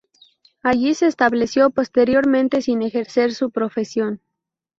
[0.63, 4.19] Allí se estableció posteriormente sin ejercer su profesión.